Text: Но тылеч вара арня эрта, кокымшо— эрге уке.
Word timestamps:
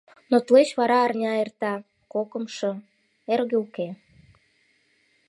Но 0.29 0.37
тылеч 0.45 0.69
вара 0.79 0.97
арня 1.05 1.33
эрта, 1.43 1.73
кокымшо— 2.13 2.71
эрге 3.33 3.55
уке. 3.65 3.87